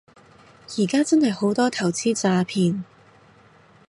[0.79, 2.81] 而家真係好多投資詐騙